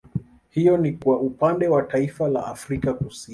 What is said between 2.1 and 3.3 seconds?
la Afrika Kusini